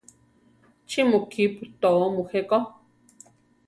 [0.87, 2.57] ¿Chí mu kípu tóo mujé ko?